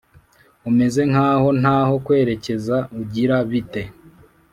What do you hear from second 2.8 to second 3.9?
ugira bite